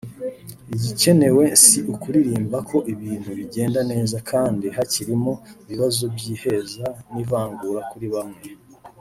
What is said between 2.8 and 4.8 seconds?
ibintu bigenda neza kandi